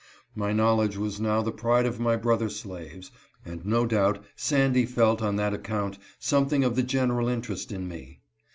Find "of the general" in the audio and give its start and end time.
6.63-7.27